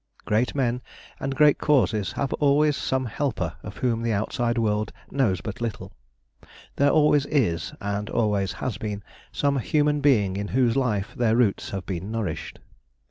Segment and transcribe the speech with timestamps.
[0.25, 0.81] Great men
[1.19, 5.93] and great causes have always some helper of whom the outside world knows but little.
[6.77, 11.69] There always is, and always has been, some human being in whose life their roots
[11.69, 12.57] have been nourished.